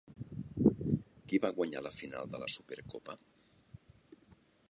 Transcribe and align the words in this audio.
Qui 1.33 1.39
va 1.43 1.51
guanyar 1.59 1.83
la 1.87 1.93
final 1.99 2.33
de 2.33 2.41
la 2.45 2.49
Supercopa? 2.55 3.19